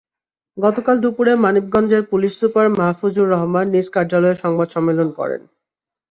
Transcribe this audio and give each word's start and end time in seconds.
গতকাল 0.57 0.95
দুপুরে 1.03 1.33
মানিকগঞ্জের 1.43 2.03
পুলিশ 2.11 2.33
সুপার 2.39 2.67
মাহফুজুর 2.77 3.27
রহমান 3.29 3.65
নিজ 3.73 3.87
কার্যালয়ে 3.95 4.41
সংবাদ 4.43 4.67
সম্মেলন 4.75 5.09
করেন। 5.19 5.41